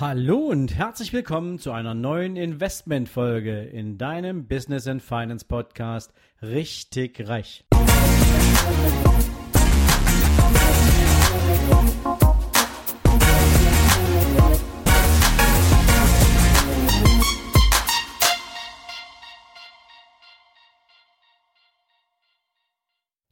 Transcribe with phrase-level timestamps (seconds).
[0.00, 7.26] Hallo und herzlich willkommen zu einer neuen Investmentfolge in deinem Business and Finance Podcast Richtig
[7.26, 7.64] Reich.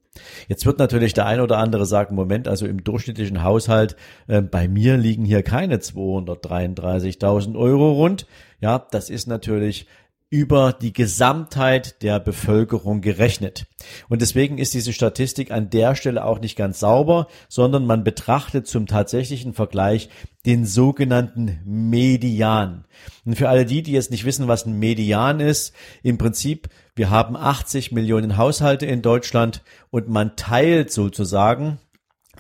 [0.49, 4.69] Jetzt wird natürlich der eine oder andere sagen, Moment, also im durchschnittlichen Haushalt, äh, bei
[4.69, 8.27] mir liegen hier keine 233.000 Euro rund.
[8.61, 9.87] Ja, das ist natürlich
[10.31, 13.67] über die Gesamtheit der Bevölkerung gerechnet.
[14.11, 18.67] Und deswegen ist diese Statistik an der Stelle auch nicht ganz sauber, sondern man betrachtet
[18.67, 20.11] zum tatsächlichen Vergleich
[20.45, 22.85] den sogenannten Median.
[23.25, 27.09] Und für alle die, die jetzt nicht wissen, was ein Median ist, im Prinzip, wir
[27.09, 31.79] haben 80 Millionen Haushalte in Deutschland und man teilt sozusagen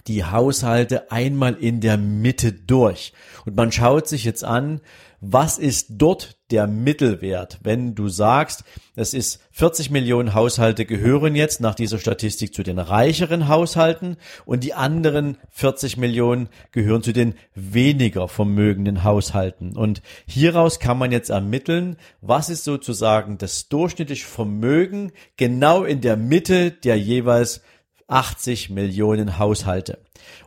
[0.06, 3.12] die Haushalte einmal in der Mitte durch.
[3.44, 4.80] Und man schaut sich jetzt an,
[5.20, 11.60] was ist dort der Mittelwert, wenn du sagst, es ist 40 Millionen Haushalte gehören jetzt
[11.60, 14.16] nach dieser Statistik zu den reicheren Haushalten
[14.46, 19.76] und die anderen 40 Millionen gehören zu den weniger vermögenden Haushalten.
[19.76, 26.16] Und hieraus kann man jetzt ermitteln, was ist sozusagen das durchschnittliche Vermögen genau in der
[26.16, 27.60] Mitte der jeweils
[28.08, 29.98] 80 Millionen Haushalte.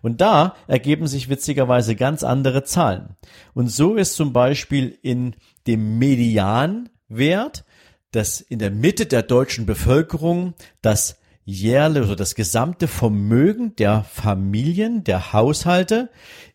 [0.01, 3.16] Und da ergeben sich witzigerweise ganz andere Zahlen.
[3.53, 5.35] Und so ist zum Beispiel in
[5.67, 7.63] dem Medianwert,
[8.11, 15.03] dass in der Mitte der deutschen Bevölkerung das jährliche oder das gesamte Vermögen der Familien,
[15.03, 16.09] der Haushalte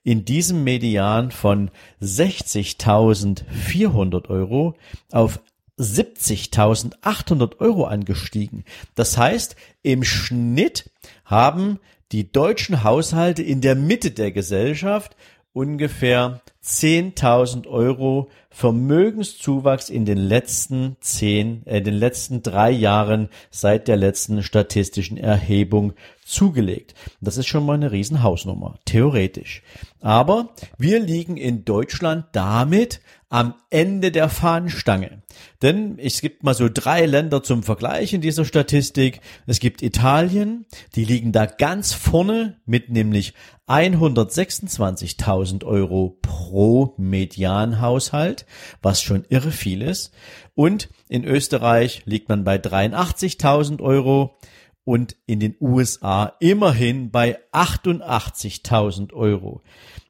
[0.05, 4.77] in diesem Median von 60.400 Euro
[5.11, 5.41] auf
[5.78, 8.65] 70.800 Euro angestiegen.
[8.95, 10.91] Das heißt, im Schnitt
[11.27, 11.79] haben
[12.13, 15.17] die deutschen Haushalte in der Mitte der Gesellschaft
[15.53, 23.99] ungefähr 10.000 Euro Vermögenszuwachs in den letzten zehn, äh, den letzten drei Jahren seit der
[23.99, 25.93] letzten statistischen Erhebung
[26.25, 26.94] zugelegt.
[27.21, 29.62] Das ist schon mal eine Riesenhausnummer, theoretisch.
[30.00, 35.22] Aber wir liegen in Deutschland damit am Ende der Fahnenstange.
[35.60, 39.21] Denn es gibt mal so drei Länder zum Vergleich in dieser Statistik.
[39.47, 43.34] Es gibt Italien, die liegen da ganz vorne mit nämlich
[43.69, 46.56] 126.000 Euro pro
[46.97, 48.47] Medianhaushalt,
[48.83, 50.12] was schon irre viel ist.
[50.55, 54.39] Und in Österreich liegt man bei 83.000 Euro
[54.84, 59.62] und in den USA immerhin bei 88.000 Euro.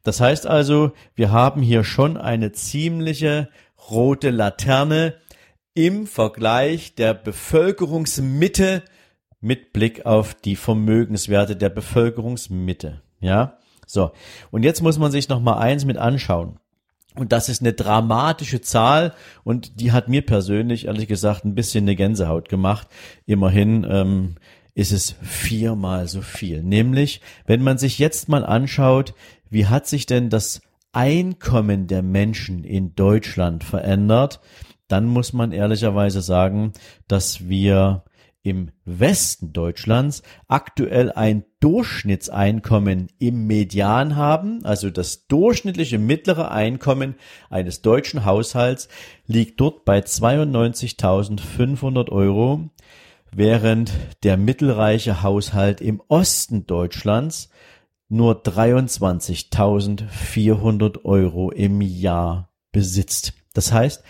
[0.02, 3.48] Das heißt also, wir haben hier schon eine ziemliche
[3.90, 5.14] rote Laterne
[5.74, 8.82] im Vergleich der Bevölkerungsmitte
[9.40, 13.02] mit Blick auf die Vermögenswerte der Bevölkerungsmitte.
[13.20, 14.10] Ja, so.
[14.50, 16.58] Und jetzt muss man sich noch mal eins mit anschauen.
[17.14, 21.84] Und das ist eine dramatische Zahl und die hat mir persönlich, ehrlich gesagt, ein bisschen
[21.84, 22.88] eine Gänsehaut gemacht.
[23.24, 24.34] Immerhin ähm,
[24.74, 26.62] ist es viermal so viel.
[26.62, 29.14] Nämlich, wenn man sich jetzt mal anschaut,
[29.48, 30.60] wie hat sich denn das
[30.92, 34.40] Einkommen der Menschen in Deutschland verändert,
[34.88, 36.72] dann muss man ehrlicherweise sagen,
[37.08, 38.04] dass wir
[38.46, 47.16] im Westen Deutschlands aktuell ein Durchschnittseinkommen im Median haben, also das durchschnittliche mittlere Einkommen
[47.50, 48.86] eines deutschen Haushalts
[49.26, 52.70] liegt dort bei 92.500 Euro
[53.32, 53.90] während
[54.22, 57.50] der mittelreiche Haushalt im Osten Deutschlands
[58.08, 63.32] nur 23.400 Euro im Jahr besitzt.
[63.54, 64.04] Das heißt,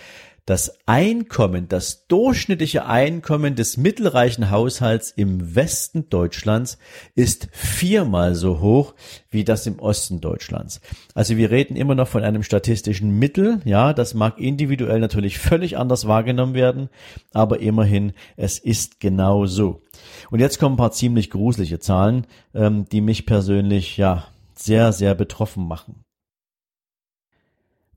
[0.46, 6.78] Das Einkommen, das durchschnittliche Einkommen des mittelreichen Haushalts im Westen Deutschlands
[7.16, 8.94] ist viermal so hoch
[9.28, 10.80] wie das im Osten Deutschlands.
[11.16, 13.60] Also wir reden immer noch von einem statistischen Mittel.
[13.64, 16.90] Ja, das mag individuell natürlich völlig anders wahrgenommen werden,
[17.32, 19.82] aber immerhin, es ist genau so.
[20.30, 25.16] Und jetzt kommen ein paar ziemlich gruselige Zahlen, ähm, die mich persönlich ja sehr, sehr
[25.16, 26.05] betroffen machen.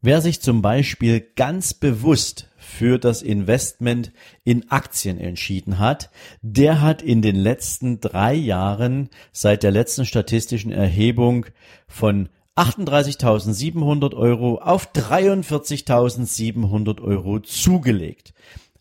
[0.01, 4.13] Wer sich zum Beispiel ganz bewusst für das Investment
[4.46, 6.10] in Aktien entschieden hat,
[6.42, 11.48] der hat in den letzten drei Jahren seit der letzten statistischen Erhebung
[11.90, 18.34] von 38.700 Euro auf 43.700 Euro zugelegt.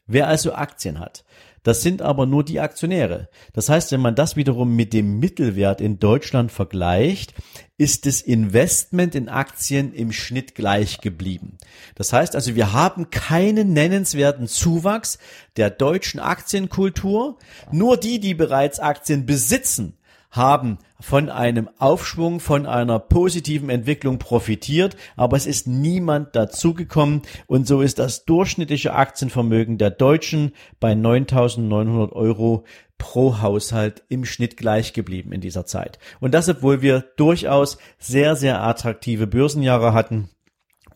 [0.06, 1.24] Wer also Aktien hat,
[1.68, 3.28] das sind aber nur die Aktionäre.
[3.52, 7.34] Das heißt, wenn man das wiederum mit dem Mittelwert in Deutschland vergleicht,
[7.76, 11.58] ist das Investment in Aktien im Schnitt gleich geblieben.
[11.94, 15.18] Das heißt also, wir haben keinen nennenswerten Zuwachs
[15.58, 17.36] der deutschen Aktienkultur.
[17.70, 19.97] Nur die, die bereits Aktien besitzen,
[20.30, 27.66] haben von einem Aufschwung, von einer positiven Entwicklung profitiert, aber es ist niemand dazugekommen und
[27.66, 32.64] so ist das durchschnittliche Aktienvermögen der Deutschen bei 9.900 Euro
[32.98, 35.98] pro Haushalt im Schnitt gleich geblieben in dieser Zeit.
[36.20, 40.30] Und das, obwohl wir durchaus sehr, sehr attraktive Börsenjahre hatten.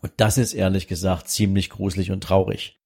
[0.01, 2.82] Und das ist ehrlich gesagt ziemlich gruselig und traurig.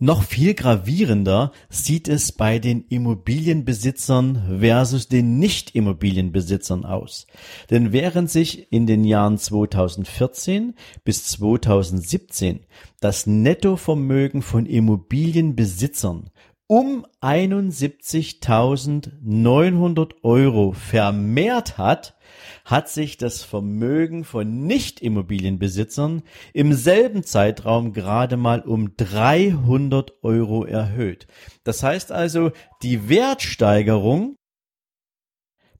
[0.00, 7.28] Noch viel gravierender sieht es bei den Immobilienbesitzern versus den Nicht-Immobilienbesitzern aus.
[7.70, 10.74] Denn während sich in den Jahren 2014
[11.04, 12.66] bis 2017
[13.00, 16.30] das Nettovermögen von Immobilienbesitzern
[16.74, 22.16] um 71.900 Euro vermehrt hat,
[22.64, 31.28] hat sich das Vermögen von Nicht-Immobilienbesitzern im selben Zeitraum gerade mal um 300 Euro erhöht.
[31.62, 32.50] Das heißt also,
[32.82, 34.34] die Wertsteigerung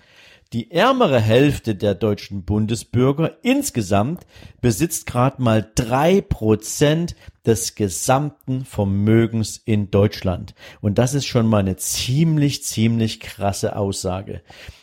[0.54, 4.26] die ärmere Hälfte der deutschen Bundesbürger insgesamt
[4.62, 7.16] besitzt gerade mal drei Prozent
[7.46, 10.56] des gesamten Vermögens in Deutschland.
[10.82, 14.42] Und das ist schon mal eine ziemlich, ziemlich krasse Aussage.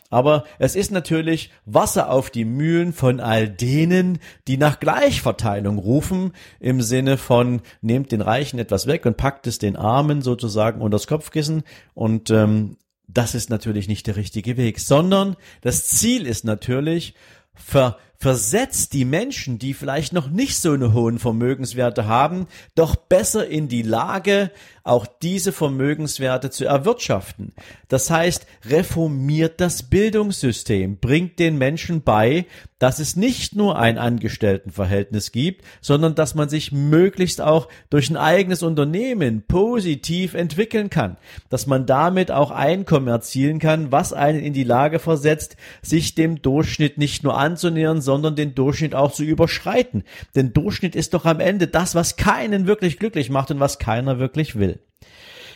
[0.09, 6.33] Aber es ist natürlich Wasser auf die Mühlen von all denen, die nach Gleichverteilung rufen,
[6.61, 11.09] im Sinne von nehmt den Reichen etwas weg und packt es den Armen sozusagen unters
[11.09, 11.65] Kopfkissen.
[11.95, 12.77] Und ähm,
[13.09, 17.15] das ist natürlich nicht der richtige Weg, sondern das Ziel ist natürlich,
[17.55, 23.47] ver, versetzt die Menschen, die vielleicht noch nicht so eine hohen Vermögenswerte haben, doch besser
[23.47, 24.51] in die Lage,
[24.85, 27.53] auch diese Vermögenswerte zu erwirtschaften.
[27.89, 32.47] Das heißt, reformiert das Bildungssystem, bringt den Menschen bei,
[32.79, 38.17] dass es nicht nur ein Angestelltenverhältnis gibt, sondern dass man sich möglichst auch durch ein
[38.17, 41.17] eigenes Unternehmen positiv entwickeln kann,
[41.49, 46.43] dass man damit auch Einkommen erzielen kann, was einen in die Lage versetzt, sich dem
[46.43, 50.05] Durchschnitt nicht nur anzunähern, sondern den Durchschnitt auch zu überschreiten.
[50.35, 54.19] Denn Durchschnitt ist doch am Ende das, was keinen wirklich glücklich macht und was keiner
[54.19, 54.81] wirklich will.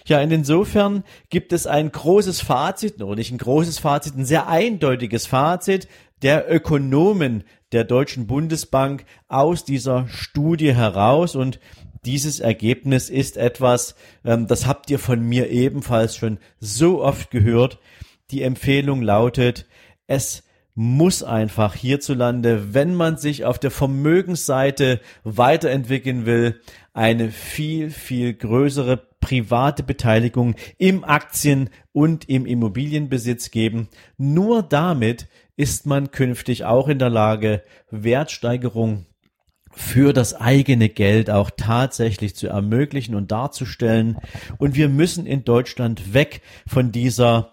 [0.05, 5.27] Ja, insofern gibt es ein großes Fazit, oder nicht ein großes Fazit, ein sehr eindeutiges
[5.27, 5.89] Fazit
[6.23, 11.61] der Ökonomen der Deutschen Bundesbank aus dieser Studie heraus und
[12.05, 17.79] dieses Ergebnis ist etwas, ähm, das habt ihr von mir ebenfalls schon so oft gehört.
[18.31, 19.67] Die Empfehlung lautet,
[20.07, 20.43] es
[20.75, 26.61] muss einfach hierzulande, wenn man sich auf der Vermögensseite weiterentwickeln will,
[26.93, 33.89] eine viel, viel größere private Beteiligung im Aktien- und im Immobilienbesitz geben.
[34.17, 39.07] Nur damit ist man künftig auch in der Lage, Wertsteigerung
[39.73, 44.19] für das eigene Geld auch tatsächlich zu ermöglichen und darzustellen.
[44.59, 47.51] Und wir müssen in Deutschland weg von dieser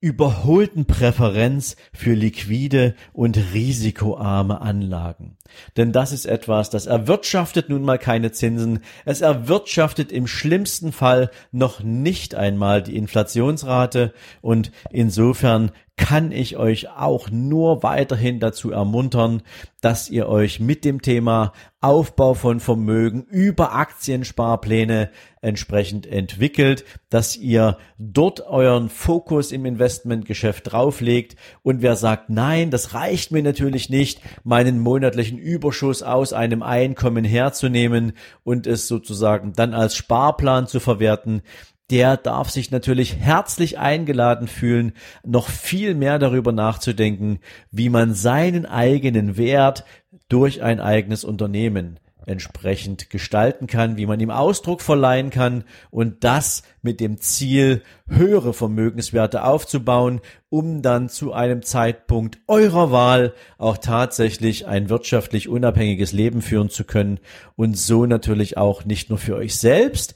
[0.00, 5.36] überholten Präferenz für liquide und risikoarme Anlagen.
[5.76, 11.30] Denn das ist etwas, das erwirtschaftet nun mal keine Zinsen, es erwirtschaftet im schlimmsten Fall
[11.50, 19.42] noch nicht einmal die Inflationsrate und insofern kann ich euch auch nur weiterhin dazu ermuntern,
[19.82, 25.10] dass ihr euch mit dem Thema Aufbau von Vermögen über Aktiensparpläne
[25.42, 31.36] entsprechend entwickelt, dass ihr dort euren Fokus im Investmentgeschäft drauflegt.
[31.62, 37.24] Und wer sagt, nein, das reicht mir natürlich nicht, meinen monatlichen Überschuss aus einem Einkommen
[37.24, 38.12] herzunehmen
[38.44, 41.42] und es sozusagen dann als Sparplan zu verwerten,
[41.90, 44.92] der darf sich natürlich herzlich eingeladen fühlen,
[45.24, 47.40] noch viel mehr darüber nachzudenken,
[47.70, 49.84] wie man seinen eigenen Wert
[50.28, 56.62] durch ein eigenes Unternehmen entsprechend gestalten kann, wie man ihm Ausdruck verleihen kann und das
[56.82, 64.66] mit dem Ziel, höhere Vermögenswerte aufzubauen, um dann zu einem Zeitpunkt eurer Wahl auch tatsächlich
[64.66, 67.18] ein wirtschaftlich unabhängiges Leben führen zu können
[67.56, 70.14] und so natürlich auch nicht nur für euch selbst,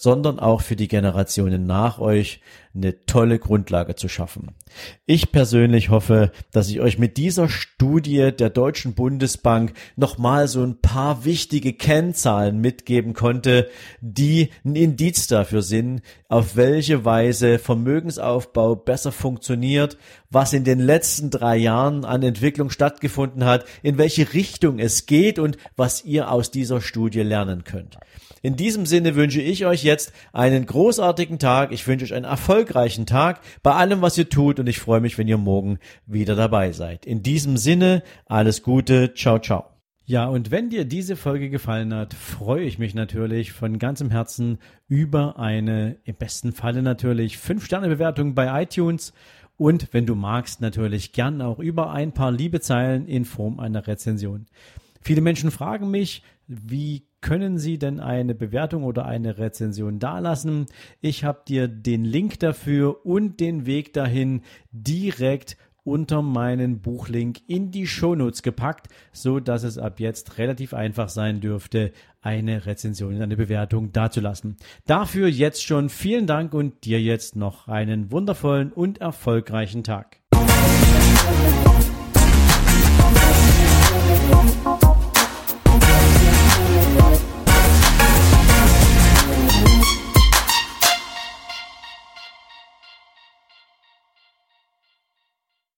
[0.00, 2.40] sondern auch für die Generationen nach euch
[2.74, 4.52] eine tolle Grundlage zu schaffen.
[5.04, 10.80] Ich persönlich hoffe, dass ich euch mit dieser Studie der Deutschen Bundesbank nochmal so ein
[10.80, 13.68] paar wichtige Kennzahlen mitgeben konnte,
[14.00, 19.98] die ein Indiz dafür sind, auf welche Weise Vermögensaufbau besser funktioniert,
[20.30, 25.40] was in den letzten drei Jahren an Entwicklung stattgefunden hat, in welche Richtung es geht
[25.40, 27.98] und was ihr aus dieser Studie lernen könnt.
[28.42, 31.72] In diesem Sinne wünsche ich euch jetzt einen großartigen Tag.
[31.72, 32.24] Ich wünsche euch einen
[32.60, 36.36] erfolgreichen Tag bei allem, was ihr tut und ich freue mich, wenn ihr morgen wieder
[36.36, 37.06] dabei seid.
[37.06, 39.14] In diesem Sinne, alles Gute.
[39.14, 39.64] Ciao, ciao.
[40.04, 44.58] Ja, und wenn dir diese Folge gefallen hat, freue ich mich natürlich von ganzem Herzen
[44.88, 49.14] über eine, im besten Falle natürlich, 5-Sterne-Bewertung bei iTunes.
[49.56, 53.86] Und wenn du magst, natürlich gern auch über ein paar liebe Zeilen in Form einer
[53.86, 54.44] Rezension.
[55.00, 60.66] Viele Menschen fragen mich, wie können Sie denn eine Bewertung oder eine Rezension dalassen?
[61.00, 67.70] Ich habe dir den Link dafür und den Weg dahin direkt unter meinen Buchlink in
[67.70, 73.36] die Shownotes gepackt, so dass es ab jetzt relativ einfach sein dürfte, eine Rezension, eine
[73.36, 74.56] Bewertung dazulassen.
[74.86, 80.20] Dafür jetzt schon vielen Dank und dir jetzt noch einen wundervollen und erfolgreichen Tag.